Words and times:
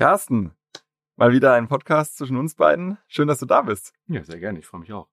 Carsten, 0.00 0.52
mal 1.16 1.30
wieder 1.30 1.52
ein 1.52 1.68
Podcast 1.68 2.16
zwischen 2.16 2.38
uns 2.38 2.54
beiden. 2.54 2.96
Schön, 3.06 3.28
dass 3.28 3.38
du 3.38 3.44
da 3.44 3.60
bist. 3.60 3.92
Ja, 4.06 4.24
sehr 4.24 4.40
gerne. 4.40 4.58
Ich 4.58 4.66
freue 4.66 4.80
mich 4.80 4.94
auch. 4.94 5.10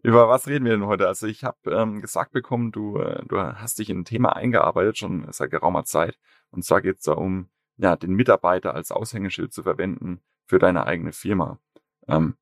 Über 0.00 0.28
was 0.28 0.46
reden 0.46 0.64
wir 0.64 0.70
denn 0.70 0.86
heute? 0.86 1.08
Also 1.08 1.26
ich 1.26 1.42
habe 1.42 1.72
ähm, 1.72 2.00
gesagt 2.00 2.30
bekommen, 2.30 2.70
du, 2.70 2.98
äh, 2.98 3.26
du 3.26 3.36
hast 3.36 3.80
dich 3.80 3.90
in 3.90 3.98
ein 3.98 4.04
Thema 4.04 4.36
eingearbeitet, 4.36 4.96
schon 4.96 5.26
seit 5.32 5.50
geraumer 5.50 5.84
Zeit. 5.84 6.20
Und 6.52 6.64
zwar 6.64 6.82
geht 6.82 6.98
es 6.98 7.02
darum, 7.02 7.50
ja, 7.78 7.96
den 7.96 8.12
Mitarbeiter 8.12 8.76
als 8.76 8.92
Aushängeschild 8.92 9.52
zu 9.52 9.64
verwenden 9.64 10.20
für 10.46 10.60
deine 10.60 10.86
eigene 10.86 11.10
Firma. 11.10 11.58
Ähm, 12.06 12.36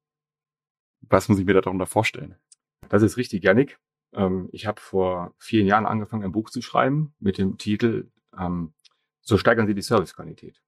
was 1.00 1.30
muss 1.30 1.38
ich 1.38 1.46
mir 1.46 1.58
darunter 1.62 1.86
vorstellen? 1.86 2.36
Das 2.90 3.02
ist 3.02 3.16
richtig, 3.16 3.42
Janik. 3.42 3.78
Ähm, 4.12 4.50
ich 4.52 4.66
habe 4.66 4.82
vor 4.82 5.32
vielen 5.38 5.66
Jahren 5.66 5.86
angefangen, 5.86 6.24
ein 6.24 6.32
Buch 6.32 6.50
zu 6.50 6.60
schreiben 6.60 7.14
mit 7.20 7.38
dem 7.38 7.56
Titel 7.56 8.10
ähm, 8.38 8.74
So 9.22 9.38
steigern 9.38 9.66
Sie 9.66 9.74
die 9.74 9.80
Servicequalität. 9.80 10.60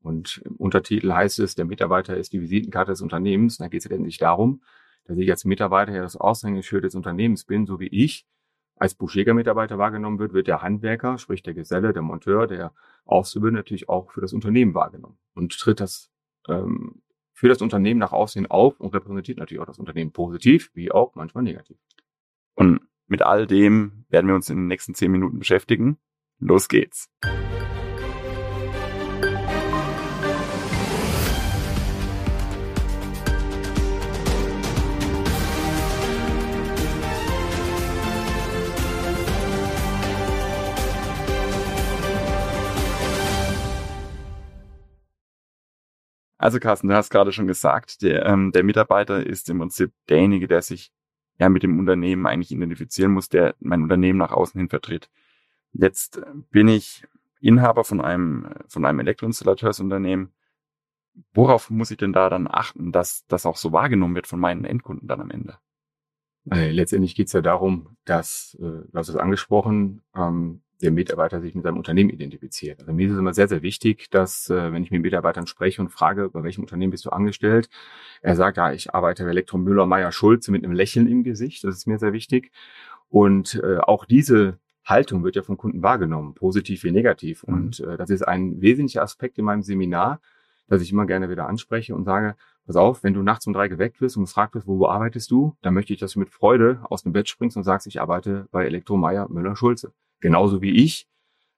Und 0.00 0.40
im 0.44 0.56
Untertitel 0.56 1.12
heißt 1.12 1.38
es, 1.40 1.54
der 1.54 1.64
Mitarbeiter 1.64 2.16
ist 2.16 2.32
die 2.32 2.40
Visitenkarte 2.40 2.92
des 2.92 3.02
Unternehmens. 3.02 3.58
Da 3.58 3.68
geht 3.68 3.80
es 3.80 3.84
letztendlich 3.86 4.18
darum, 4.18 4.62
dass 5.04 5.18
ich 5.18 5.30
als 5.30 5.44
Mitarbeiter 5.44 5.92
ja 5.92 6.02
das 6.02 6.16
Aushängeschild 6.16 6.84
des 6.84 6.94
Unternehmens 6.94 7.44
bin, 7.44 7.66
so 7.66 7.80
wie 7.80 7.88
ich 7.88 8.26
als 8.76 8.94
Buschjäger-Mitarbeiter 8.94 9.78
wahrgenommen 9.78 10.18
wird, 10.18 10.32
wird 10.32 10.46
der 10.46 10.62
Handwerker, 10.62 11.18
sprich 11.18 11.42
der 11.42 11.54
Geselle, 11.54 11.92
der 11.92 12.02
Monteur, 12.02 12.46
der 12.46 12.72
Auszubildende 13.04 13.60
natürlich 13.60 13.88
auch 13.88 14.12
für 14.12 14.20
das 14.20 14.32
Unternehmen 14.32 14.74
wahrgenommen 14.74 15.18
und 15.34 15.58
tritt 15.58 15.80
das 15.80 16.10
ähm, 16.48 17.02
für 17.32 17.48
das 17.48 17.62
Unternehmen 17.62 18.00
nach 18.00 18.12
außen 18.12 18.46
auf 18.46 18.80
und 18.80 18.94
repräsentiert 18.94 19.38
natürlich 19.38 19.60
auch 19.60 19.66
das 19.66 19.78
Unternehmen 19.78 20.12
positiv, 20.12 20.70
wie 20.74 20.90
auch 20.90 21.14
manchmal 21.14 21.44
negativ. 21.44 21.78
Und 22.54 22.80
mit 23.06 23.22
all 23.22 23.46
dem 23.46 24.04
werden 24.08 24.26
wir 24.26 24.34
uns 24.34 24.50
in 24.50 24.56
den 24.56 24.66
nächsten 24.66 24.94
zehn 24.94 25.12
Minuten 25.12 25.38
beschäftigen. 25.38 25.98
Los 26.40 26.68
geht's. 26.68 27.08
Also 46.48 46.60
Carsten, 46.60 46.88
du 46.88 46.94
hast 46.94 47.10
gerade 47.10 47.30
schon 47.30 47.46
gesagt, 47.46 48.00
der, 48.00 48.24
ähm, 48.24 48.52
der 48.52 48.64
Mitarbeiter 48.64 49.22
ist 49.26 49.50
im 49.50 49.58
Prinzip 49.58 49.92
derjenige, 50.08 50.48
der 50.48 50.62
sich 50.62 50.94
ja 51.38 51.50
mit 51.50 51.62
dem 51.62 51.78
Unternehmen 51.78 52.24
eigentlich 52.24 52.52
identifizieren 52.52 53.12
muss, 53.12 53.28
der 53.28 53.54
mein 53.60 53.82
Unternehmen 53.82 54.18
nach 54.18 54.32
außen 54.32 54.58
hin 54.58 54.70
vertritt. 54.70 55.10
Jetzt 55.74 56.22
bin 56.50 56.68
ich 56.68 57.06
Inhaber 57.42 57.84
von 57.84 58.00
einem, 58.00 58.48
von 58.66 58.86
einem 58.86 59.00
Elektroinstallateurs-Unternehmen. 59.00 60.32
Worauf 61.34 61.68
muss 61.68 61.90
ich 61.90 61.98
denn 61.98 62.14
da 62.14 62.30
dann 62.30 62.48
achten, 62.50 62.92
dass 62.92 63.26
das 63.26 63.44
auch 63.44 63.58
so 63.58 63.72
wahrgenommen 63.72 64.14
wird 64.14 64.26
von 64.26 64.40
meinen 64.40 64.64
Endkunden 64.64 65.06
dann 65.06 65.20
am 65.20 65.30
Ende? 65.30 65.58
Äh, 66.50 66.70
letztendlich 66.70 67.14
geht 67.14 67.26
es 67.26 67.34
ja 67.34 67.42
darum, 67.42 67.98
dass, 68.06 68.56
äh, 68.58 68.88
du 68.90 68.94
hast 68.94 69.10
es 69.10 69.16
angesprochen, 69.16 70.00
ähm, 70.16 70.62
der 70.80 70.90
Mitarbeiter 70.92 71.40
sich 71.40 71.54
mit 71.54 71.64
seinem 71.64 71.76
Unternehmen 71.76 72.10
identifiziert. 72.10 72.80
Also 72.80 72.92
mir 72.92 73.06
ist 73.06 73.12
es 73.12 73.18
immer 73.18 73.34
sehr, 73.34 73.48
sehr 73.48 73.62
wichtig, 73.62 74.10
dass, 74.10 74.48
äh, 74.48 74.72
wenn 74.72 74.82
ich 74.82 74.90
mit 74.90 75.02
Mitarbeitern 75.02 75.46
spreche 75.46 75.82
und 75.82 75.88
frage, 75.88 76.28
bei 76.30 76.42
welchem 76.42 76.62
Unternehmen 76.62 76.92
bist 76.92 77.04
du 77.04 77.10
angestellt, 77.10 77.68
er 78.22 78.36
sagt, 78.36 78.56
ja, 78.56 78.72
ich 78.72 78.94
arbeite 78.94 79.24
bei 79.24 79.30
Elektro 79.30 79.58
Müller, 79.58 79.86
Meyer, 79.86 80.12
Schulze 80.12 80.52
mit 80.52 80.64
einem 80.64 80.72
Lächeln 80.72 81.08
im 81.08 81.24
Gesicht. 81.24 81.64
Das 81.64 81.76
ist 81.76 81.86
mir 81.86 81.98
sehr 81.98 82.12
wichtig. 82.12 82.52
Und 83.08 83.60
äh, 83.62 83.78
auch 83.78 84.04
diese 84.04 84.58
Haltung 84.84 85.24
wird 85.24 85.36
ja 85.36 85.42
von 85.42 85.56
Kunden 85.56 85.82
wahrgenommen, 85.82 86.34
positiv 86.34 86.84
wie 86.84 86.92
negativ. 86.92 87.46
Mhm. 87.46 87.54
Und 87.54 87.80
äh, 87.80 87.96
das 87.96 88.10
ist 88.10 88.22
ein 88.22 88.60
wesentlicher 88.60 89.02
Aspekt 89.02 89.38
in 89.38 89.44
meinem 89.44 89.62
Seminar, 89.62 90.20
dass 90.68 90.82
ich 90.82 90.92
immer 90.92 91.06
gerne 91.06 91.30
wieder 91.30 91.48
anspreche 91.48 91.94
und 91.94 92.04
sage, 92.04 92.36
pass 92.66 92.76
auf, 92.76 93.02
wenn 93.02 93.14
du 93.14 93.22
nachts 93.22 93.46
um 93.46 93.52
drei 93.52 93.68
geweckt 93.68 94.00
wirst 94.00 94.16
und 94.16 94.24
gefragt 94.24 94.54
wirst, 94.54 94.66
wo, 94.66 94.78
wo 94.78 94.86
arbeitest 94.86 95.30
du, 95.30 95.56
dann 95.62 95.74
möchte 95.74 95.92
ich, 95.92 95.98
dass 95.98 96.12
du 96.12 96.20
mit 96.20 96.30
Freude 96.30 96.80
aus 96.84 97.02
dem 97.02 97.12
Bett 97.12 97.28
springst 97.28 97.56
und 97.56 97.64
sagst, 97.64 97.86
ich 97.86 98.00
arbeite 98.00 98.46
bei 98.50 98.66
Elektro 98.66 98.96
Meyer, 98.96 99.28
Müller, 99.28 99.56
Schulze. 99.56 99.92
Genauso 100.20 100.62
wie 100.62 100.72
ich 100.72 101.08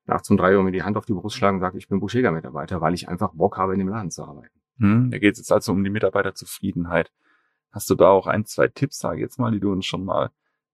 nachts 0.06 0.28
um 0.30 0.36
drei 0.36 0.56
Uhr 0.56 0.62
mir 0.62 0.72
die 0.72 0.82
Hand 0.82 0.96
auf 0.96 1.06
die 1.06 1.12
Brust 1.12 1.36
schlagen 1.36 1.56
und 1.56 1.60
sage, 1.60 1.78
ich 1.78 1.88
bin 1.88 2.00
Buschjäger-Mitarbeiter, 2.00 2.80
weil 2.80 2.94
ich 2.94 3.08
einfach 3.08 3.32
Bock 3.32 3.56
habe, 3.56 3.72
in 3.72 3.78
dem 3.78 3.88
Laden 3.88 4.10
zu 4.10 4.24
arbeiten. 4.24 4.60
Hm, 4.78 5.10
da 5.10 5.18
geht 5.18 5.32
es 5.32 5.38
jetzt 5.38 5.52
also 5.52 5.72
um 5.72 5.84
die 5.84 5.90
Mitarbeiterzufriedenheit. 5.90 7.12
Hast 7.70 7.88
du 7.88 7.94
da 7.94 8.08
auch 8.08 8.26
ein, 8.26 8.44
zwei 8.44 8.68
Tipps, 8.68 8.98
sage 8.98 9.16
ich 9.16 9.22
jetzt 9.22 9.38
mal, 9.38 9.52
die 9.52 9.60
du 9.60 9.70
uns 9.70 9.86
schon 9.86 10.04
mal 10.04 10.30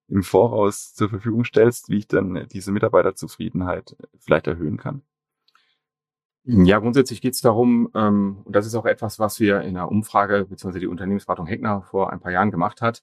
im 0.08 0.22
Voraus 0.22 0.94
zur 0.94 1.10
Verfügung 1.10 1.44
stellst, 1.44 1.88
wie 1.88 1.98
ich 1.98 2.08
dann 2.08 2.46
diese 2.52 2.72
Mitarbeiterzufriedenheit 2.72 3.96
vielleicht 4.18 4.46
erhöhen 4.46 4.78
kann? 4.78 5.02
Ja, 6.44 6.78
grundsätzlich 6.78 7.20
geht 7.20 7.34
es 7.34 7.40
darum, 7.40 7.90
ähm, 7.94 8.42
und 8.44 8.54
das 8.54 8.66
ist 8.66 8.76
auch 8.76 8.86
etwas, 8.86 9.18
was 9.18 9.40
wir 9.40 9.62
in 9.62 9.74
der 9.74 9.90
Umfrage 9.90 10.44
beziehungsweise 10.44 10.78
die 10.78 10.86
Unternehmensberatung 10.86 11.46
Heckner 11.46 11.82
vor 11.82 12.12
ein 12.12 12.20
paar 12.20 12.30
Jahren 12.30 12.52
gemacht 12.52 12.80
hat, 12.82 13.02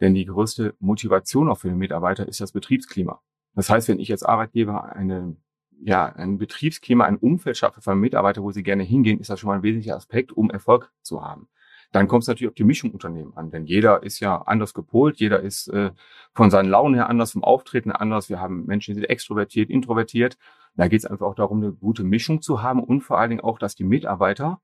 denn 0.00 0.14
die 0.14 0.26
größte 0.26 0.74
Motivation 0.78 1.48
auch 1.48 1.58
für 1.58 1.68
den 1.68 1.78
Mitarbeiter 1.78 2.28
ist 2.28 2.42
das 2.42 2.52
Betriebsklima. 2.52 3.22
Das 3.54 3.70
heißt, 3.70 3.88
wenn 3.88 3.98
ich 3.98 4.10
als 4.10 4.22
Arbeitgeber 4.22 4.94
eine, 4.94 5.36
ja, 5.80 6.06
ein 6.06 6.38
Betriebsklima, 6.38 7.04
ein 7.04 7.16
Umfeld 7.16 7.56
schaffe 7.56 7.80
für 7.80 7.94
Mitarbeiter, 7.94 8.42
wo 8.42 8.50
sie 8.50 8.62
gerne 8.62 8.82
hingehen, 8.82 9.20
ist 9.20 9.30
das 9.30 9.40
schon 9.40 9.48
mal 9.48 9.56
ein 9.56 9.62
wesentlicher 9.62 9.96
Aspekt, 9.96 10.32
um 10.32 10.50
Erfolg 10.50 10.92
zu 11.02 11.22
haben. 11.22 11.48
Dann 11.92 12.08
kommt 12.08 12.22
es 12.22 12.28
natürlich 12.28 12.48
auf 12.48 12.54
die 12.54 12.64
Mischung 12.64 12.90
Unternehmen 12.90 13.36
an, 13.36 13.50
denn 13.50 13.66
jeder 13.66 14.02
ist 14.02 14.18
ja 14.20 14.40
anders 14.42 14.72
gepolt, 14.72 15.20
jeder 15.20 15.40
ist 15.40 15.68
äh, 15.68 15.90
von 16.32 16.50
seinen 16.50 16.70
Launen 16.70 16.94
her 16.94 17.10
anders, 17.10 17.32
vom 17.32 17.44
Auftreten 17.44 17.92
anders. 17.92 18.30
Wir 18.30 18.40
haben 18.40 18.64
Menschen, 18.64 18.94
die 18.94 19.00
sind 19.00 19.10
extrovertiert, 19.10 19.68
introvertiert. 19.68 20.38
Da 20.74 20.88
geht 20.88 21.00
es 21.00 21.04
einfach 21.04 21.26
auch 21.26 21.34
darum, 21.34 21.62
eine 21.62 21.72
gute 21.72 22.02
Mischung 22.02 22.40
zu 22.40 22.62
haben 22.62 22.82
und 22.82 23.02
vor 23.02 23.18
allen 23.18 23.28
Dingen 23.28 23.42
auch, 23.42 23.58
dass 23.58 23.74
die 23.74 23.84
Mitarbeiter 23.84 24.62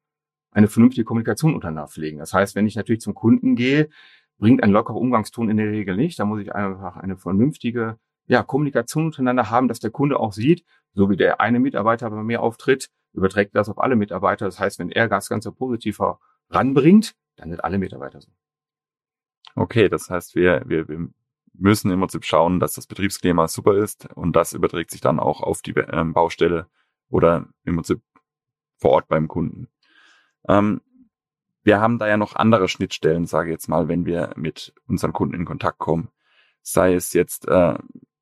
eine 0.53 0.69
vernünftige 0.69 1.05
Kommunikation 1.05 1.55
untereinander 1.55 1.89
pflegen. 1.89 2.19
Das 2.19 2.33
heißt, 2.33 2.55
wenn 2.55 2.67
ich 2.67 2.77
natürlich 2.77 3.03
zum 3.03 3.15
Kunden 3.15 3.57
gehe, 3.57 3.91
bringt 4.39 4.63
ein 4.63 4.71
lockerer 4.71 4.97
Umgangston 4.97 5.51
in 5.51 5.59
der 5.59 5.71
Regel 5.71 5.97
nicht. 5.97 6.19
Da 6.19 6.25
muss 6.25 6.41
ich 6.41 6.55
einfach 6.55 6.97
eine 6.97 7.19
vernünftige 7.19 7.99
ja, 8.29 8.43
Kommunikation 8.43 9.07
untereinander 9.07 9.51
haben, 9.51 9.69
dass 9.69 9.81
der 9.81 9.91
Kunde 9.91 10.21
auch 10.21 10.33
sieht, 10.33 10.65
so 10.95 11.11
wie 11.11 11.17
der 11.17 11.41
eine 11.41 11.59
Mitarbeiter 11.59 12.11
bei 12.11 12.23
mir 12.23 12.43
auftritt, 12.43 12.91
überträgt 13.13 13.55
das 13.57 13.69
auf 13.69 13.79
alle 13.79 13.97
Mitarbeiter. 13.97 14.45
Das 14.45 14.61
heißt, 14.61 14.79
wenn 14.79 14.91
er 14.91 15.09
das 15.09 15.29
Ganze 15.29 15.51
positiver 15.51 16.21
ranbringt, 16.51 17.15
dann 17.37 17.51
sind 17.51 17.65
alle 17.65 17.79
Mitarbeiter 17.79 18.21
so. 18.21 18.31
Okay, 19.55 19.89
das 19.89 20.11
heißt, 20.11 20.35
wir, 20.35 20.63
wir, 20.67 20.89
wir 20.89 21.09
müssen 21.55 21.91
im 21.91 22.01
Prinzip 22.01 22.25
schauen, 22.25 22.61
dass 22.61 22.75
das 22.75 22.87
Betriebsklima 22.87 23.49
super 23.49 23.77
ist 23.77 24.09
und 24.15 24.37
das 24.37 24.53
überträgt 24.53 24.91
sich 24.91 25.01
dann 25.01 25.19
auch 25.19 25.41
auf 25.41 25.63
die 25.63 25.73
ähm, 25.73 26.13
Baustelle 26.13 26.67
oder 27.09 27.49
im 27.65 27.77
Prinzip 27.77 28.01
vor 28.77 28.93
Ort 28.93 29.09
beim 29.09 29.27
Kunden. 29.27 29.69
Ähm, 30.49 30.81
wir 31.65 31.81
haben 31.81 31.99
da 31.99 32.07
ja 32.09 32.17
noch 32.17 32.37
andere 32.37 32.69
Schnittstellen, 32.69 33.27
sage 33.27 33.51
ich 33.51 33.55
jetzt 33.55 33.69
mal, 33.69 33.89
wenn 33.89 34.07
wir 34.07 34.33
mit 34.37 34.73
unseren 34.87 35.13
Kunden 35.13 35.35
in 35.35 35.45
Kontakt 35.45 35.79
kommen. 35.79 36.09
Sei 36.63 36.95
es 36.95 37.13
jetzt 37.13 37.49
äh, 37.49 37.75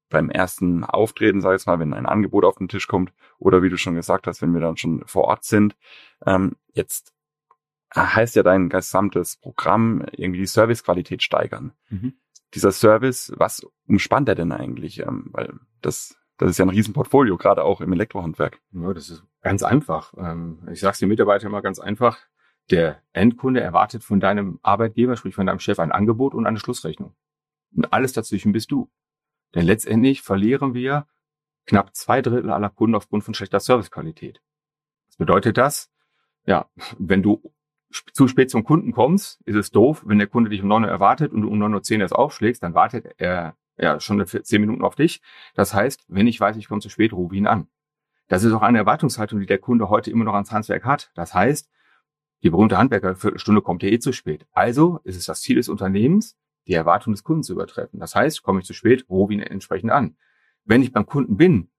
beim 0.08 0.30
ersten 0.30 0.84
Auftreten, 0.84 1.40
sag 1.40 1.50
ich 1.50 1.60
jetzt 1.60 1.66
mal, 1.66 1.78
wenn 1.78 1.94
ein 1.94 2.06
Angebot 2.06 2.44
auf 2.44 2.56
den 2.56 2.68
Tisch 2.68 2.86
kommt 2.86 3.12
oder 3.38 3.62
wie 3.62 3.70
du 3.70 3.76
schon 3.76 3.94
gesagt 3.94 4.26
hast, 4.26 4.42
wenn 4.42 4.54
wir 4.54 4.60
dann 4.60 4.76
schon 4.76 5.02
vor 5.06 5.24
Ort 5.24 5.44
sind. 5.44 5.76
Ähm, 6.24 6.56
jetzt 6.72 7.12
heißt 7.94 8.36
ja 8.36 8.42
dein 8.42 8.68
gesamtes 8.68 9.36
Programm 9.36 10.04
irgendwie 10.12 10.40
die 10.40 10.46
Servicequalität 10.46 11.22
steigern. 11.22 11.72
Mhm. 11.88 12.14
Dieser 12.54 12.72
Service, 12.72 13.32
was 13.36 13.66
umspannt 13.86 14.28
er 14.28 14.34
denn 14.34 14.52
eigentlich? 14.52 15.00
Ähm, 15.00 15.30
weil 15.32 15.54
das, 15.82 16.16
das 16.38 16.50
ist 16.50 16.58
ja 16.58 16.64
ein 16.64 16.70
Riesenportfolio, 16.70 17.36
gerade 17.36 17.64
auch 17.64 17.80
im 17.80 17.92
Elektrohandwerk. 17.92 18.60
Ja, 18.72 18.92
das 18.92 19.10
ist 19.10 19.24
ganz 19.42 19.62
einfach. 19.62 20.14
Ähm, 20.16 20.68
ich 20.70 20.80
sage 20.80 20.92
es 20.92 20.98
den 20.98 21.08
Mitarbeitern 21.08 21.50
immer 21.50 21.62
ganz 21.62 21.78
einfach. 21.78 22.18
Der 22.70 23.00
Endkunde 23.12 23.60
erwartet 23.60 24.02
von 24.02 24.20
deinem 24.20 24.58
Arbeitgeber, 24.62 25.16
sprich 25.16 25.34
von 25.34 25.46
deinem 25.46 25.60
Chef, 25.60 25.78
ein 25.78 25.92
Angebot 25.92 26.34
und 26.34 26.46
eine 26.46 26.58
Schlussrechnung. 26.58 27.14
Und 27.74 27.92
alles 27.92 28.12
dazwischen 28.12 28.52
bist 28.52 28.70
du. 28.70 28.90
Denn 29.54 29.66
letztendlich 29.66 30.22
verlieren 30.22 30.74
wir 30.74 31.06
knapp 31.66 31.94
zwei 31.94 32.22
Drittel 32.22 32.50
aller 32.50 32.70
Kunden 32.70 32.94
aufgrund 32.94 33.24
von 33.24 33.34
schlechter 33.34 33.60
Servicequalität. 33.60 34.40
Was 35.08 35.16
bedeutet 35.16 35.56
das? 35.56 35.90
Ja, 36.44 36.70
wenn 36.98 37.22
du 37.22 37.52
zu 38.12 38.28
spät 38.28 38.50
zum 38.50 38.64
Kunden 38.64 38.92
kommst, 38.92 39.40
ist 39.44 39.56
es 39.56 39.70
doof. 39.70 40.02
Wenn 40.06 40.18
der 40.18 40.26
Kunde 40.26 40.50
dich 40.50 40.62
um 40.62 40.68
9 40.68 40.84
Uhr 40.84 40.90
erwartet 40.90 41.32
und 41.32 41.42
du 41.42 41.48
um 41.48 41.62
9.10 41.62 41.94
Uhr 41.94 42.00
erst 42.00 42.14
aufschlägst, 42.14 42.62
dann 42.62 42.74
wartet 42.74 43.14
er 43.18 43.56
ja 43.78 44.00
schon 44.00 44.24
10 44.26 44.60
Minuten 44.60 44.84
auf 44.84 44.94
dich. 44.94 45.20
Das 45.54 45.74
heißt, 45.74 46.04
wenn 46.08 46.26
ich 46.26 46.40
weiß, 46.40 46.56
ich 46.56 46.68
komme 46.68 46.80
zu 46.80 46.88
spät, 46.88 47.12
rufe 47.12 47.36
ihn 47.36 47.46
an. 47.46 47.68
Das 48.28 48.42
ist 48.42 48.52
auch 48.52 48.62
eine 48.62 48.78
Erwartungshaltung, 48.78 49.38
die 49.40 49.46
der 49.46 49.58
Kunde 49.58 49.88
heute 49.88 50.10
immer 50.10 50.24
noch 50.24 50.34
ans 50.34 50.50
Handwerk 50.50 50.84
hat. 50.84 51.10
Das 51.14 51.34
heißt, 51.34 51.70
die 52.42 52.50
berühmte 52.50 52.78
Handwerker, 52.78 53.14
Viertelstunde 53.14 53.62
kommt 53.62 53.82
er 53.82 53.92
eh 53.92 53.98
zu 53.98 54.12
spät. 54.12 54.46
Also 54.52 55.00
ist 55.04 55.16
es 55.16 55.26
das 55.26 55.40
Ziel 55.40 55.56
des 55.56 55.68
Unternehmens, 55.68 56.36
die 56.66 56.74
Erwartung 56.74 57.12
des 57.12 57.24
Kunden 57.24 57.42
zu 57.42 57.52
übertreffen. 57.52 58.00
Das 58.00 58.14
heißt, 58.14 58.42
komme 58.42 58.60
ich 58.60 58.66
zu 58.66 58.74
spät, 58.74 59.06
rufe 59.08 59.32
ihn 59.32 59.40
entsprechend 59.40 59.90
an. 59.90 60.16
Wenn 60.64 60.82
ich 60.82 60.92
beim 60.92 61.06
Kunden 61.06 61.36
bin, 61.36 61.70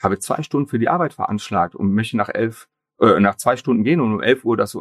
habe 0.00 0.18
zwei 0.18 0.42
Stunden 0.42 0.68
für 0.68 0.78
die 0.78 0.88
Arbeit 0.88 1.12
veranschlagt 1.12 1.74
und 1.74 1.92
möchte 1.92 2.16
nach 2.16 2.28
elf, 2.28 2.68
äh, 3.00 3.18
nach 3.20 3.36
zwei 3.36 3.56
Stunden 3.56 3.82
gehen 3.82 4.00
und 4.00 4.14
um 4.14 4.22
elf 4.22 4.44
Uhr 4.44 4.56
das 4.56 4.74
äh, 4.74 4.78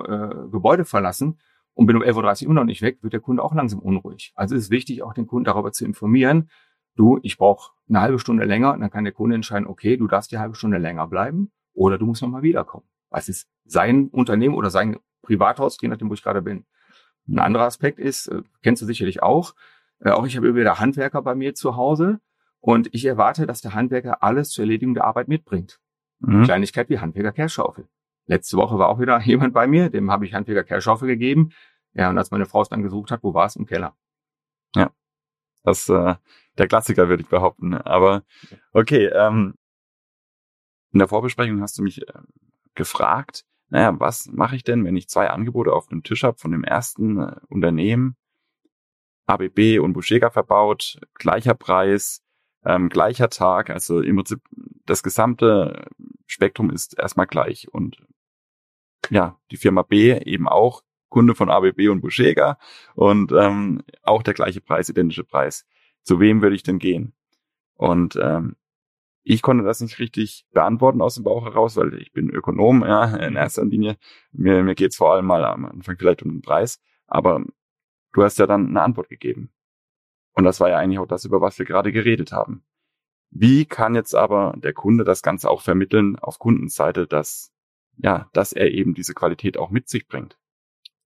Gebäude 0.52 0.86
verlassen 0.86 1.40
und 1.74 1.88
bin 1.88 1.96
um 1.96 2.04
11.30 2.04 2.42
Uhr 2.42 2.46
immer 2.46 2.62
noch 2.62 2.66
nicht 2.66 2.82
weg, 2.82 3.00
wird 3.02 3.14
der 3.14 3.20
Kunde 3.20 3.44
auch 3.44 3.56
langsam 3.56 3.80
unruhig. 3.80 4.32
Also 4.36 4.56
ist 4.56 4.66
es 4.66 4.70
wichtig, 4.70 5.02
auch 5.02 5.14
den 5.14 5.28
Kunden 5.28 5.46
darüber 5.46 5.72
zu 5.72 5.86
informieren, 5.86 6.50
du, 6.96 7.20
ich 7.24 7.38
brauche 7.38 7.72
eine 7.90 8.02
halbe 8.02 8.20
Stunde 8.20 8.46
länger, 8.46 8.74
und 8.74 8.82
dann 8.82 8.90
kann 8.90 9.04
der 9.04 9.14
Kunde 9.14 9.36
entscheiden, 9.36 9.68
okay, 9.68 9.98
du 9.98 10.08
darfst 10.08 10.32
die 10.32 10.40
halbe 10.40 10.56
Stunde 10.56 10.78
länger 10.78 11.08
bleiben 11.08 11.52
oder 11.74 11.98
du 11.98 12.06
musst 12.06 12.22
nochmal 12.22 12.42
wiederkommen. 12.42 12.86
Was 13.10 13.30
ist 13.30 13.48
sein 13.66 14.10
Unternehmen 14.10 14.56
oder 14.56 14.70
sein 14.70 14.98
Privathaus, 15.22 15.78
je 15.82 15.88
nachdem, 15.88 16.10
wo 16.10 16.14
ich 16.14 16.24
gerade 16.24 16.42
bin. 16.42 16.66
Ein 17.28 17.40
anderer 17.40 17.66
Aspekt 17.66 18.00
ist, 18.00 18.28
äh, 18.28 18.42
kennst 18.64 18.82
du 18.82 18.86
sicherlich 18.86 19.22
auch, 19.24 19.54
äh, 20.00 20.12
auch 20.12 20.26
ich 20.26 20.38
habe 20.38 20.48
immer 20.48 20.60
wieder 20.60 20.80
Handwerker 20.80 21.22
bei 21.22 21.36
mir 21.36 21.56
zu 21.56 21.76
Hause 21.76 22.20
und 22.60 22.90
ich 22.94 23.06
erwarte, 23.06 23.46
dass 23.46 23.62
der 23.62 23.74
Handwerker 23.74 24.24
alles 24.24 24.50
zur 24.50 24.64
Erledigung 24.64 24.94
der 24.94 25.06
Arbeit 25.06 25.28
mitbringt. 25.28 25.80
Mhm. 26.20 26.44
Kleinigkeit 26.44 26.90
wie 26.90 27.00
Handwerker 27.00 27.32
Kehrschaufel. 27.32 27.88
Letzte 28.26 28.58
Woche 28.58 28.78
war 28.78 28.90
auch 28.90 29.00
wieder 29.00 29.20
jemand 29.24 29.54
bei 29.54 29.68
mir, 29.68 29.90
dem 29.90 30.12
habe 30.12 30.26
ich 30.26 30.34
Handwerker 30.34 30.64
Kehrschaufel 30.64 31.08
gegeben. 31.08 31.52
Ja, 31.94 32.10
und 32.10 32.18
als 32.18 32.32
meine 32.32 32.46
Frau 32.46 32.62
es 32.62 32.70
dann 32.70 32.84
gesucht 32.84 33.12
hat, 33.12 33.24
wo 33.24 33.34
war 33.34 33.46
es? 33.46 33.56
Im 33.56 33.66
Keller. 33.66 33.96
Ja, 34.76 34.92
das 35.64 35.90
äh, 35.90 36.16
der 36.58 36.68
Klassiker, 36.68 37.10
würde 37.10 37.24
ich 37.24 37.30
behaupten. 37.30 37.74
Aber 37.74 38.24
okay, 38.74 39.06
ähm, 39.06 39.56
in 40.92 41.00
der 41.00 41.08
Vorbesprechung 41.08 41.62
hast 41.62 41.78
du 41.78 41.84
mich 41.84 42.08
äh, 42.08 42.14
gefragt, 42.76 43.46
naja, 43.70 44.00
was 44.00 44.28
mache 44.32 44.56
ich 44.56 44.64
denn, 44.64 44.86
wenn 44.86 44.96
ich 44.96 45.10
zwei 45.10 45.30
Angebote 45.30 45.74
auf 45.74 45.88
dem 45.88 46.04
Tisch 46.04 46.24
habe 46.24 46.38
von 46.38 46.52
dem 46.52 46.64
ersten 46.64 47.20
äh, 47.20 47.36
Unternehmen, 47.50 48.16
ABB 49.26 49.80
und 49.80 49.94
Buschega 49.94 50.30
verbaut, 50.30 51.00
gleicher 51.16 51.54
Preis, 51.54 52.24
ähm, 52.64 52.90
gleicher 52.90 53.30
Tag, 53.30 53.70
also 53.70 54.02
im 54.02 54.16
Prinzip 54.16 54.42
das 54.86 55.04
gesamte 55.04 55.90
Spektrum 56.26 56.70
ist 56.70 56.98
erstmal 56.98 57.28
gleich 57.28 57.68
und 57.72 57.98
ja, 59.10 59.40
die 59.52 59.58
Firma 59.58 59.84
B 59.84 60.18
eben 60.18 60.48
auch 60.48 60.84
Kunde 61.10 61.36
von 61.36 61.50
ABB 61.50 61.90
und 61.90 62.02
Buschega 62.02 62.58
und 62.96 63.32
ähm, 63.32 63.84
auch 64.04 64.24
der 64.24 64.34
gleiche 64.34 64.62
Preis, 64.62 64.90
identische 64.90 65.24
Preis. 65.24 65.66
Zu 66.04 66.20
wem 66.20 66.42
würde 66.42 66.56
ich 66.56 66.64
denn 66.64 66.80
gehen? 66.80 67.14
Und 67.76 68.18
ähm, 68.22 68.56
ich 69.30 69.42
konnte 69.42 69.66
das 69.66 69.82
nicht 69.82 70.00
richtig 70.00 70.46
beantworten 70.54 71.02
aus 71.02 71.16
dem 71.16 71.26
Bauch 71.26 71.44
heraus, 71.44 71.76
weil 71.76 71.94
ich 71.96 72.14
bin 72.14 72.30
Ökonom, 72.30 72.84
ja, 72.84 73.14
in 73.18 73.36
erster 73.36 73.66
Linie. 73.66 73.98
Mir, 74.32 74.64
mir 74.64 74.74
geht 74.74 74.92
es 74.92 74.98
vor 74.98 75.14
allem 75.14 75.26
mal 75.26 75.44
am 75.44 75.66
Anfang 75.66 75.98
vielleicht 75.98 76.24
um 76.24 76.32
den 76.32 76.42
Preis, 76.42 76.82
aber 77.08 77.44
du 78.14 78.24
hast 78.24 78.40
ja 78.40 78.48
dann 78.48 78.68
eine 78.68 78.82
Antwort 78.82 79.10
gegeben. 79.10 79.52
Und 80.32 80.46
das 80.46 80.62
war 80.62 80.70
ja 80.70 80.78
eigentlich 80.78 81.00
auch 81.00 81.08
das, 81.08 81.26
über 81.26 81.42
was 81.42 81.60
wir 81.60 81.66
gerade 81.66 81.92
geredet 81.92 82.32
haben. 82.32 82.64
Wie 83.30 83.66
kann 83.66 83.96
jetzt 83.96 84.16
aber 84.16 84.54
der 84.56 84.72
Kunde 84.72 85.04
das 85.04 85.22
Ganze 85.22 85.50
auch 85.50 85.62
vermitteln 85.62 86.18
auf 86.18 86.40
Kundenseite, 86.40 87.06
dass, 87.06 87.52
ja, 87.98 88.30
dass 88.32 88.54
er 88.54 88.72
eben 88.72 88.94
diese 88.94 89.14
Qualität 89.14 89.58
auch 89.58 89.72
mit 89.72 89.90
sich 89.90 90.08
bringt? 90.08 90.38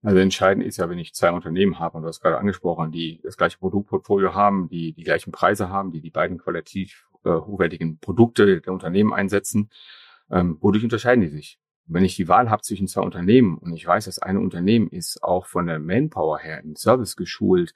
Also 0.04 0.20
entscheidend 0.20 0.64
ist 0.64 0.78
ja, 0.78 0.88
wenn 0.90 1.00
ich 1.00 1.16
zwei 1.16 1.32
Unternehmen 1.32 1.80
habe, 1.80 1.98
und 1.98 2.04
du 2.04 2.10
hast 2.10 2.22
gerade 2.22 2.38
angesprochen, 2.38 2.92
die 2.92 3.20
das 3.24 3.36
gleiche 3.36 3.58
Produktportfolio 3.58 4.36
haben, 4.36 4.70
die 4.70 4.94
die 4.94 5.04
gleichen 5.04 5.32
Preise 5.32 5.70
haben, 5.70 5.92
die 5.92 6.02
die 6.02 6.12
beiden 6.12 6.38
qualitativ 6.38 7.08
äh, 7.24 7.30
hochwertigen 7.32 8.00
Produkte 8.00 8.62
der 8.62 8.74
Unternehmen 8.74 9.14
einsetzen, 9.14 9.70
ähm, 10.30 10.58
wodurch 10.62 10.84
unterscheiden 10.84 11.22
die 11.22 11.30
sich? 11.30 11.60
Wenn 11.86 12.06
ich 12.06 12.16
die 12.16 12.28
Wahl 12.28 12.50
habe 12.50 12.62
zwischen 12.62 12.88
zwei 12.88 13.02
Unternehmen 13.02 13.58
und 13.58 13.74
ich 13.74 13.86
weiß, 13.86 14.06
das 14.06 14.20
eine 14.20 14.40
Unternehmen 14.40 14.88
ist 14.88 15.24
auch 15.24 15.46
von 15.46 15.68
der 15.68 15.80
Manpower 15.80 16.40
her 16.40 16.62
im 16.64 16.76
Service 16.76 17.16
geschult, 17.16 17.74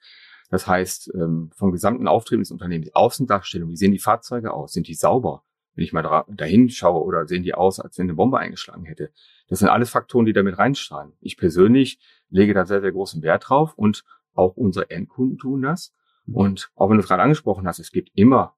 das 0.48 0.66
heißt, 0.66 1.12
ähm, 1.14 1.50
vom 1.54 1.72
gesamten 1.72 2.06
Auftreten 2.06 2.40
des 2.40 2.50
Unternehmens, 2.50 2.86
die 2.86 2.94
Außendarstellung, 2.94 3.70
wie 3.70 3.76
sehen 3.76 3.92
die 3.92 3.98
Fahrzeuge 3.98 4.52
aus? 4.52 4.72
Sind 4.72 4.86
die 4.88 4.94
sauber? 4.94 5.42
Wenn 5.74 5.84
ich 5.84 5.92
mal 5.92 6.24
dahin 6.28 6.70
schaue 6.70 7.04
oder 7.04 7.26
sehen 7.26 7.42
die 7.42 7.52
aus, 7.52 7.80
als 7.80 7.98
wenn 7.98 8.06
eine 8.06 8.14
Bombe 8.14 8.38
eingeschlagen 8.38 8.84
hätte? 8.84 9.10
Das 9.48 9.58
sind 9.58 9.68
alles 9.68 9.90
Faktoren, 9.90 10.24
die 10.24 10.32
damit 10.32 10.56
reinstrahlen. 10.56 11.12
Ich 11.20 11.36
persönlich 11.36 11.98
lege 12.30 12.54
da 12.54 12.64
sehr, 12.64 12.80
sehr 12.80 12.92
großen 12.92 13.22
Wert 13.22 13.48
drauf 13.48 13.74
und 13.76 14.04
auch 14.34 14.56
unsere 14.56 14.90
Endkunden 14.90 15.36
tun 15.36 15.62
das. 15.62 15.92
Und 16.26 16.70
auch 16.74 16.88
wenn 16.88 16.96
du 16.96 17.02
es 17.02 17.08
gerade 17.08 17.22
angesprochen 17.22 17.66
hast, 17.66 17.78
es 17.78 17.92
gibt 17.92 18.10
immer 18.14 18.56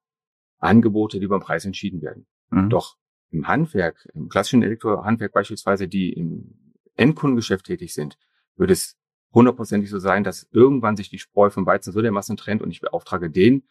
Angebote, 0.59 1.19
die 1.19 1.27
beim 1.27 1.41
Preis 1.41 1.65
entschieden 1.65 2.01
werden. 2.01 2.25
Mhm. 2.51 2.69
Doch 2.69 2.97
im 3.31 3.47
Handwerk, 3.47 4.07
im 4.13 4.29
klassischen 4.29 4.63
Elektrohandwerk 4.63 5.31
beispielsweise, 5.31 5.87
die 5.87 6.13
im 6.13 6.73
Endkundengeschäft 6.95 7.65
tätig 7.65 7.93
sind, 7.93 8.17
wird 8.55 8.71
es 8.71 8.97
hundertprozentig 9.33 9.89
so 9.89 9.99
sein, 9.99 10.23
dass 10.23 10.47
irgendwann 10.51 10.97
sich 10.97 11.09
die 11.09 11.19
Spreu 11.19 11.49
vom 11.49 11.65
Weizen 11.65 11.93
so 11.93 12.01
dermaßen 12.01 12.37
trennt 12.37 12.61
und 12.61 12.71
ich 12.71 12.81
beauftrage 12.81 13.29
den 13.29 13.63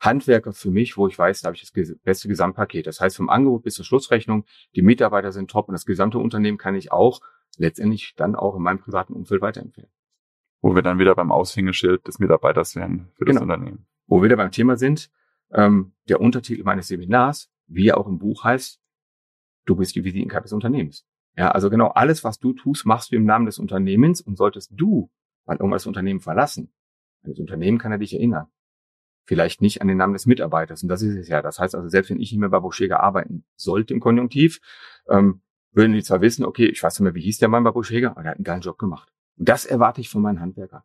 Handwerker 0.00 0.52
für 0.52 0.70
mich, 0.70 0.96
wo 0.96 1.06
ich 1.06 1.18
weiß, 1.18 1.40
da 1.40 1.46
habe 1.46 1.56
ich 1.56 1.62
das 1.62 1.96
beste 2.02 2.28
Gesamtpaket. 2.28 2.86
Das 2.86 3.00
heißt, 3.00 3.16
vom 3.16 3.30
Angebot 3.30 3.62
bis 3.62 3.74
zur 3.74 3.84
Schlussrechnung, 3.84 4.44
die 4.74 4.82
Mitarbeiter 4.82 5.32
sind 5.32 5.50
top 5.50 5.68
und 5.68 5.72
das 5.72 5.86
gesamte 5.86 6.18
Unternehmen 6.18 6.58
kann 6.58 6.74
ich 6.74 6.92
auch 6.92 7.20
letztendlich 7.56 8.14
dann 8.16 8.34
auch 8.34 8.56
in 8.56 8.62
meinem 8.62 8.80
privaten 8.80 9.14
Umfeld 9.14 9.40
weiterempfehlen. 9.40 9.90
Wo 10.60 10.74
wir 10.74 10.82
dann 10.82 10.98
wieder 10.98 11.14
beim 11.14 11.30
Aushängeschild 11.30 12.06
des 12.06 12.18
Mitarbeiters 12.18 12.74
wären 12.74 13.12
für 13.14 13.24
genau. 13.24 13.40
das 13.40 13.42
Unternehmen. 13.42 13.86
Wo 14.06 14.18
wir 14.18 14.24
wieder 14.24 14.36
beim 14.36 14.50
Thema 14.50 14.76
sind, 14.76 15.10
ähm, 15.54 15.94
der 16.08 16.20
Untertitel 16.20 16.64
meines 16.64 16.88
Seminars, 16.88 17.50
wie 17.66 17.88
er 17.88 17.98
auch 17.98 18.06
im 18.06 18.18
Buch 18.18 18.44
heißt, 18.44 18.80
du 19.64 19.76
bist 19.76 19.94
die 19.94 20.04
Visitenkarte 20.04 20.44
des 20.44 20.52
Unternehmens. 20.52 21.06
Ja, 21.36 21.50
also 21.50 21.70
genau 21.70 21.88
alles, 21.88 22.22
was 22.22 22.38
du 22.38 22.52
tust, 22.52 22.86
machst 22.86 23.10
du 23.10 23.16
im 23.16 23.24
Namen 23.24 23.46
des 23.46 23.58
Unternehmens 23.58 24.20
und 24.20 24.36
solltest 24.36 24.70
du 24.74 25.10
mal 25.46 25.54
irgendwann 25.54 25.72
das 25.72 25.86
Unternehmen 25.86 26.20
verlassen. 26.20 26.72
Das 27.22 27.38
Unternehmen 27.38 27.78
kann 27.78 27.92
er 27.92 27.98
dich 27.98 28.14
erinnern. 28.14 28.46
Vielleicht 29.26 29.62
nicht 29.62 29.80
an 29.80 29.88
den 29.88 29.96
Namen 29.96 30.12
des 30.12 30.26
Mitarbeiters. 30.26 30.82
Und 30.82 30.90
das 30.90 31.02
ist 31.02 31.16
es 31.16 31.28
ja. 31.28 31.40
Das 31.40 31.58
heißt 31.58 31.74
also, 31.74 31.88
selbst 31.88 32.10
wenn 32.10 32.20
ich 32.20 32.30
nicht 32.30 32.40
mehr 32.40 32.50
bei 32.50 32.60
Boschega 32.60 32.98
arbeiten 32.98 33.44
sollte 33.56 33.94
im 33.94 34.00
Konjunktiv, 34.00 34.60
ähm, 35.08 35.40
würden 35.72 35.92
die 35.92 36.02
zwar 36.02 36.20
wissen, 36.20 36.44
okay, 36.44 36.66
ich 36.66 36.82
weiß 36.82 37.00
nicht 37.00 37.04
mehr, 37.04 37.14
wie 37.14 37.22
hieß 37.22 37.38
der 37.38 37.48
Mann 37.48 37.64
bei 37.64 37.70
Boschega, 37.70 38.10
aber 38.10 38.22
der 38.22 38.32
hat 38.32 38.38
einen 38.38 38.44
geilen 38.44 38.60
Job 38.60 38.78
gemacht. 38.78 39.12
Und 39.36 39.48
das 39.48 39.64
erwarte 39.64 40.00
ich 40.00 40.10
von 40.10 40.22
meinen 40.22 40.40
Handwerkern. 40.40 40.82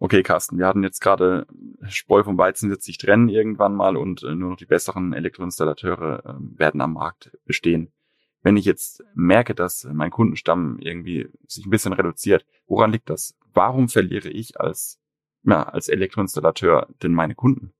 Okay, 0.00 0.22
Carsten, 0.22 0.58
wir 0.58 0.66
hatten 0.66 0.84
jetzt 0.84 1.00
gerade 1.00 1.46
Spreu 1.88 2.22
vom 2.22 2.38
Weizen 2.38 2.70
wird 2.70 2.82
sich 2.82 2.98
trennen 2.98 3.28
irgendwann 3.28 3.74
mal 3.74 3.96
und 3.96 4.22
äh, 4.22 4.34
nur 4.34 4.50
noch 4.50 4.56
die 4.56 4.66
besseren 4.66 5.12
Elektroinstallateure 5.12 6.24
äh, 6.24 6.58
werden 6.58 6.80
am 6.80 6.92
Markt 6.92 7.36
bestehen. 7.44 7.92
Wenn 8.42 8.56
ich 8.56 8.64
jetzt 8.64 9.02
merke, 9.14 9.56
dass 9.56 9.88
mein 9.92 10.12
Kundenstamm 10.12 10.78
irgendwie 10.78 11.28
sich 11.48 11.66
ein 11.66 11.70
bisschen 11.70 11.92
reduziert, 11.92 12.46
woran 12.68 12.92
liegt 12.92 13.10
das? 13.10 13.36
Warum 13.52 13.88
verliere 13.88 14.28
ich 14.28 14.60
als, 14.60 15.00
ja, 15.42 15.64
als 15.64 15.88
Elektroinstallateur 15.88 16.86
denn 17.02 17.12
meine 17.12 17.34
Kunden? 17.34 17.72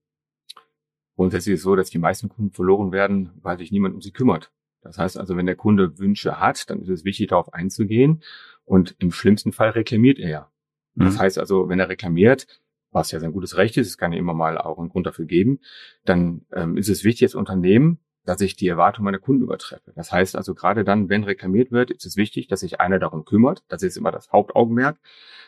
Grundsätzlich 1.14 1.54
ist 1.54 1.60
es 1.60 1.64
so, 1.64 1.76
dass 1.76 1.90
die 1.90 1.98
meisten 1.98 2.28
Kunden 2.28 2.50
verloren 2.50 2.90
werden, 2.90 3.30
weil 3.42 3.58
sich 3.58 3.70
niemand 3.70 3.94
um 3.94 4.00
sie 4.00 4.12
kümmert. 4.12 4.52
Das 4.82 4.98
heißt 4.98 5.18
also, 5.18 5.36
wenn 5.36 5.46
der 5.46 5.56
Kunde 5.56 5.98
Wünsche 5.98 6.40
hat, 6.40 6.68
dann 6.70 6.80
ist 6.80 6.88
es 6.88 7.04
wichtig, 7.04 7.28
darauf 7.28 7.52
einzugehen. 7.54 8.24
Und 8.64 8.96
im 8.98 9.12
schlimmsten 9.12 9.52
Fall 9.52 9.70
reklamiert 9.70 10.18
er 10.18 10.30
ja. 10.30 10.52
Mhm. 10.98 11.04
Das 11.04 11.18
heißt 11.18 11.38
also, 11.38 11.68
wenn 11.68 11.78
er 11.78 11.88
reklamiert, 11.88 12.46
was 12.90 13.10
ja 13.10 13.20
sein 13.20 13.32
gutes 13.32 13.56
Recht 13.56 13.76
ist, 13.76 13.86
es 13.86 13.98
kann 13.98 14.12
ja 14.12 14.18
immer 14.18 14.34
mal 14.34 14.58
auch 14.58 14.78
einen 14.78 14.88
Grund 14.88 15.06
dafür 15.06 15.26
geben, 15.26 15.60
dann 16.04 16.46
ähm, 16.52 16.76
ist 16.76 16.88
es 16.88 17.04
wichtig 17.04 17.26
als 17.26 17.34
Unternehmen, 17.34 17.98
dass 18.24 18.40
ich 18.40 18.56
die 18.56 18.68
Erwartung 18.68 19.04
meiner 19.04 19.18
Kunden 19.18 19.42
übertreffe. 19.42 19.92
Das 19.94 20.12
heißt 20.12 20.36
also, 20.36 20.54
gerade 20.54 20.84
dann, 20.84 21.08
wenn 21.08 21.24
reklamiert 21.24 21.72
wird, 21.72 21.90
ist 21.90 22.04
es 22.04 22.16
wichtig, 22.16 22.48
dass 22.48 22.60
sich 22.60 22.80
einer 22.80 22.98
darum 22.98 23.24
kümmert. 23.24 23.62
Das 23.68 23.82
ist 23.82 23.96
immer 23.96 24.10
das 24.10 24.30
Hauptaugenmerk, 24.32 24.98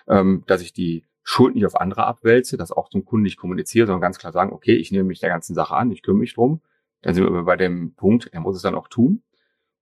ähm, 0.09 0.45
dass 0.47 0.63
ich 0.63 0.73
die 0.73 1.05
Schuld 1.23 1.55
nicht 1.55 1.67
auf 1.67 1.79
andere 1.79 2.07
abwälze, 2.07 2.57
dass 2.57 2.73
auch 2.73 2.89
zum 2.89 3.05
Kunden 3.05 3.25
nicht 3.25 3.37
kommuniziere, 3.37 3.87
sondern 3.87 4.01
ganz 4.01 4.19
klar 4.19 4.33
sagen, 4.33 4.53
okay, 4.53 4.75
ich 4.75 4.91
nehme 4.93 5.05
mich 5.05 5.21
der 5.21 5.29
ganzen 5.29 5.55
Sache 5.55 5.75
an, 5.75 5.91
ich 5.91 6.03
kümmere 6.03 6.21
mich 6.21 6.35
drum. 6.35 6.61
Dann 7.03 7.15
sind 7.15 7.25
wir 7.25 7.43
bei 7.43 7.57
dem 7.57 7.95
Punkt, 7.95 8.29
er 8.33 8.41
muss 8.41 8.57
es 8.57 8.63
dann 8.63 8.75
auch 8.75 8.89
tun. 8.89 9.23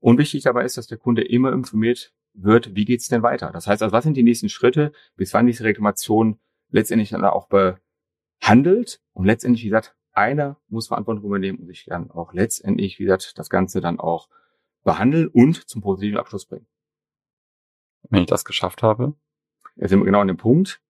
Und 0.00 0.18
wichtig 0.18 0.42
dabei 0.44 0.64
ist, 0.64 0.76
dass 0.76 0.87
der 0.87 0.98
Kunde 0.98 1.22
immer 1.22 1.52
informiert 1.52 2.12
wird, 2.42 2.75
wie 2.75 2.85
geht's 2.85 3.09
denn 3.09 3.23
weiter. 3.23 3.50
Das 3.52 3.66
heißt 3.66 3.83
also, 3.83 3.92
was 3.92 4.04
sind 4.04 4.16
die 4.16 4.23
nächsten 4.23 4.49
Schritte, 4.49 4.92
bis 5.16 5.35
wann 5.35 5.47
diese 5.47 5.64
Reklamation 5.64 6.38
letztendlich 6.71 7.11
dann 7.11 7.25
auch 7.25 7.49
behandelt 7.49 9.00
und 9.12 9.26
letztendlich, 9.26 9.64
wie 9.64 9.68
gesagt, 9.68 9.97
einer 10.12 10.61
muss 10.68 10.88
Verantwortung 10.88 11.25
übernehmen 11.25 11.59
und 11.59 11.66
sich 11.66 11.85
dann 11.85 12.11
auch 12.11 12.33
letztendlich, 12.33 12.99
wie 12.99 13.04
gesagt, 13.04 13.38
das 13.38 13.50
Ganze 13.50 13.80
dann 13.80 14.00
auch 14.00 14.28
behandeln 14.85 15.28
und 15.28 15.68
zum 15.68 15.83
positiven 15.83 16.18
Abschluss 16.18 16.47
bringen. 16.47 16.66
Wenn 18.11 18.23
ich 18.23 18.26
das 18.26 18.45
geschafft 18.45 18.83
habe? 18.83 19.14
Jetzt 19.76 19.90
sind 19.90 20.00
wir 20.00 20.07
genau 20.07 20.21
an 20.21 20.28
dem 20.28 20.37
Punkt, 20.37 20.80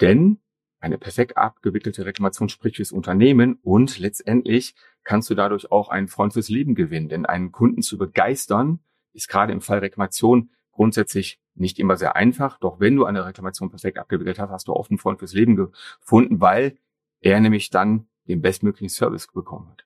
denn 0.00 0.40
eine 0.80 0.96
perfekt 0.96 1.36
abgewickelte 1.36 2.06
Reklamation 2.06 2.48
spricht 2.48 2.76
fürs 2.76 2.92
Unternehmen 2.92 3.58
und 3.62 3.98
letztendlich 3.98 4.74
kannst 5.02 5.28
du 5.28 5.34
dadurch 5.34 5.72
auch 5.72 5.88
einen 5.88 6.08
Freund 6.08 6.34
fürs 6.34 6.48
Leben 6.48 6.74
gewinnen. 6.74 7.08
Denn 7.08 7.26
einen 7.26 7.50
Kunden 7.50 7.82
zu 7.82 7.98
begeistern, 7.98 8.80
ist 9.12 9.28
gerade 9.28 9.52
im 9.52 9.60
Fall 9.60 9.80
Reklamation 9.80 10.50
grundsätzlich 10.78 11.40
nicht 11.56 11.80
immer 11.80 11.96
sehr 11.96 12.14
einfach. 12.14 12.56
Doch 12.60 12.78
wenn 12.78 12.94
du 12.94 13.04
eine 13.04 13.26
Reklamation 13.26 13.68
perfekt 13.68 13.98
abgewickelt 13.98 14.38
hast, 14.38 14.50
hast 14.50 14.68
du 14.68 14.72
oft 14.72 14.92
einen 14.92 14.98
Freund 14.98 15.18
fürs 15.18 15.34
Leben 15.34 15.56
gefunden, 15.56 16.40
weil 16.40 16.78
er 17.20 17.40
nämlich 17.40 17.70
dann 17.70 18.06
den 18.28 18.42
bestmöglichen 18.42 18.88
Service 18.88 19.26
bekommen 19.26 19.68
hat. 19.70 19.84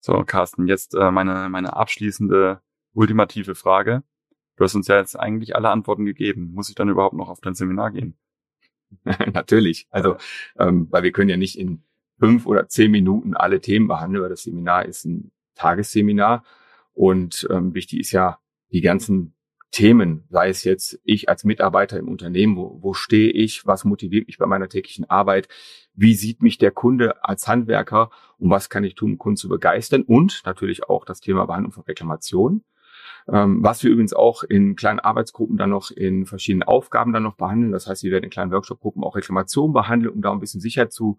So, 0.00 0.24
Carsten, 0.24 0.66
jetzt 0.66 0.94
äh, 0.94 1.10
meine, 1.10 1.50
meine 1.50 1.76
abschließende, 1.76 2.62
ultimative 2.94 3.54
Frage. 3.54 4.02
Du 4.56 4.64
hast 4.64 4.74
uns 4.74 4.88
ja 4.88 4.96
jetzt 4.96 5.20
eigentlich 5.20 5.54
alle 5.54 5.68
Antworten 5.68 6.06
gegeben. 6.06 6.54
Muss 6.54 6.70
ich 6.70 6.74
dann 6.74 6.88
überhaupt 6.88 7.14
noch 7.14 7.28
auf 7.28 7.42
dein 7.42 7.54
Seminar 7.54 7.90
gehen? 7.90 8.16
Natürlich. 9.04 9.86
Also, 9.90 10.16
ähm, 10.58 10.88
weil 10.90 11.02
wir 11.02 11.12
können 11.12 11.28
ja 11.28 11.36
nicht 11.36 11.58
in 11.58 11.82
fünf 12.18 12.46
oder 12.46 12.68
zehn 12.68 12.90
Minuten 12.90 13.36
alle 13.36 13.60
Themen 13.60 13.86
behandeln, 13.86 14.22
weil 14.22 14.30
das 14.30 14.44
Seminar 14.44 14.86
ist 14.86 15.04
ein 15.04 15.30
Tagesseminar. 15.56 16.42
Und 16.94 17.46
ähm, 17.50 17.74
wichtig 17.74 18.00
ist 18.00 18.12
ja, 18.12 18.38
die 18.72 18.80
ganzen 18.80 19.34
Themen, 19.70 20.24
sei 20.30 20.48
es 20.48 20.64
jetzt 20.64 21.00
ich 21.04 21.28
als 21.28 21.44
Mitarbeiter 21.44 21.98
im 21.98 22.08
Unternehmen, 22.08 22.56
wo, 22.56 22.78
wo 22.80 22.92
stehe 22.92 23.30
ich, 23.30 23.66
was 23.66 23.84
motiviert 23.84 24.26
mich 24.26 24.38
bei 24.38 24.46
meiner 24.46 24.68
täglichen 24.68 25.08
Arbeit, 25.08 25.48
wie 25.94 26.14
sieht 26.14 26.42
mich 26.42 26.58
der 26.58 26.72
Kunde 26.72 27.24
als 27.24 27.46
Handwerker 27.46 28.10
und 28.38 28.50
was 28.50 28.68
kann 28.68 28.84
ich 28.84 28.96
tun, 28.96 29.12
um 29.12 29.18
Kunden 29.18 29.36
zu 29.36 29.48
begeistern 29.48 30.02
und 30.02 30.42
natürlich 30.44 30.88
auch 30.88 31.04
das 31.04 31.20
Thema 31.20 31.46
Behandlung 31.46 31.72
von 31.72 31.84
Reklamationen. 31.84 32.64
Ähm, 33.28 33.62
was 33.62 33.82
wir 33.84 33.90
übrigens 33.90 34.12
auch 34.12 34.42
in 34.42 34.76
kleinen 34.76 34.98
Arbeitsgruppen 34.98 35.56
dann 35.56 35.70
noch 35.70 35.90
in 35.90 36.26
verschiedenen 36.26 36.64
Aufgaben 36.64 37.12
dann 37.12 37.22
noch 37.22 37.36
behandeln. 37.36 37.72
Das 37.72 37.86
heißt, 37.86 38.02
wir 38.02 38.10
werden 38.10 38.24
in 38.24 38.30
kleinen 38.30 38.50
Workshop-Gruppen 38.50 39.04
auch 39.04 39.14
Reklamationen 39.14 39.72
behandeln, 39.72 40.12
um 40.12 40.22
da 40.22 40.32
ein 40.32 40.40
bisschen 40.40 40.60
Sicherheit 40.60 40.92
zu 40.92 41.18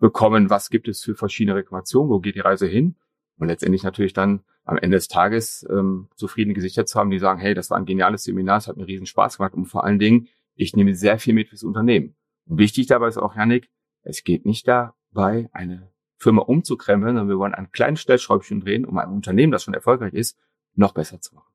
bekommen, 0.00 0.50
was 0.50 0.70
gibt 0.70 0.88
es 0.88 1.02
für 1.02 1.14
verschiedene 1.14 1.56
Reklamationen, 1.56 2.10
wo 2.10 2.18
geht 2.18 2.34
die 2.34 2.40
Reise 2.40 2.66
hin. 2.66 2.96
Und 3.38 3.48
letztendlich 3.48 3.82
natürlich 3.82 4.12
dann 4.12 4.40
am 4.64 4.76
Ende 4.78 4.96
des 4.96 5.08
Tages 5.08 5.66
ähm, 5.70 6.08
zufriedene 6.14 6.54
Gesichter 6.54 6.86
zu 6.86 6.98
haben, 6.98 7.10
die 7.10 7.18
sagen, 7.18 7.40
hey, 7.40 7.54
das 7.54 7.70
war 7.70 7.78
ein 7.78 7.84
geniales 7.84 8.24
Seminar, 8.24 8.58
es 8.58 8.68
hat 8.68 8.76
mir 8.76 8.86
riesen 8.86 9.06
Spaß 9.06 9.38
gemacht 9.38 9.54
und 9.54 9.66
vor 9.66 9.84
allen 9.84 9.98
Dingen, 9.98 10.28
ich 10.54 10.76
nehme 10.76 10.94
sehr 10.94 11.18
viel 11.18 11.34
mit 11.34 11.48
fürs 11.48 11.64
Unternehmen. 11.64 12.14
Und 12.46 12.58
wichtig 12.58 12.86
dabei 12.86 13.08
ist 13.08 13.18
auch, 13.18 13.34
Janik, 13.34 13.70
es 14.02 14.24
geht 14.24 14.46
nicht 14.46 14.68
dabei, 14.68 15.48
eine 15.52 15.90
Firma 16.18 16.42
umzukrempeln, 16.42 17.16
sondern 17.16 17.28
wir 17.28 17.38
wollen 17.38 17.54
ein 17.54 17.72
kleines 17.72 18.00
Stellschräubchen 18.00 18.60
drehen, 18.60 18.84
um 18.84 18.98
ein 18.98 19.10
Unternehmen, 19.10 19.52
das 19.52 19.64
schon 19.64 19.74
erfolgreich 19.74 20.14
ist, 20.14 20.38
noch 20.74 20.94
besser 20.94 21.20
zu 21.20 21.34
machen. 21.34 21.52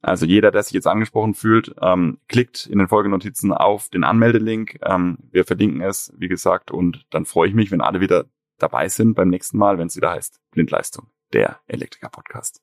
Also 0.00 0.26
jeder, 0.26 0.50
der 0.50 0.62
sich 0.62 0.74
jetzt 0.74 0.86
angesprochen 0.86 1.34
fühlt, 1.34 1.74
ähm, 1.80 2.18
klickt 2.28 2.66
in 2.66 2.78
den 2.78 2.88
Folgenotizen 2.88 3.52
auf 3.52 3.88
den 3.88 4.04
Anmeldelink. 4.04 4.78
Ähm, 4.82 5.18
wir 5.32 5.44
verlinken 5.44 5.80
es, 5.80 6.12
wie 6.16 6.28
gesagt, 6.28 6.70
und 6.70 7.04
dann 7.10 7.24
freue 7.24 7.48
ich 7.48 7.54
mich, 7.54 7.70
wenn 7.72 7.80
alle 7.80 8.00
wieder 8.00 8.26
dabei 8.58 8.88
sind 8.88 9.14
beim 9.14 9.28
nächsten 9.28 9.58
Mal, 9.58 9.78
wenn 9.78 9.88
es 9.88 9.96
wieder 9.96 10.10
heißt 10.10 10.40
Blindleistung, 10.52 11.08
der 11.32 11.60
Elektriker-Podcast. 11.66 12.62